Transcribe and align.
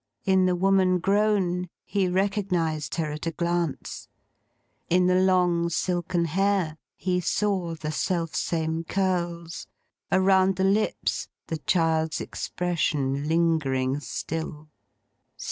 In 0.25 0.47
the 0.47 0.55
woman 0.55 0.97
grown, 0.97 1.69
he 1.85 2.07
recognised 2.07 2.95
her 2.95 3.11
at 3.11 3.27
a 3.27 3.31
glance. 3.31 4.07
In 4.89 5.05
the 5.05 5.21
long 5.21 5.69
silken 5.69 6.25
hair, 6.25 6.79
he 6.95 7.19
saw 7.19 7.75
the 7.75 7.91
self 7.91 8.33
same 8.33 8.83
curls; 8.83 9.67
around 10.11 10.55
the 10.55 10.63
lips, 10.63 11.27
the 11.45 11.57
child's 11.59 12.19
expression 12.19 13.27
lingering 13.27 13.99
still. 13.99 14.69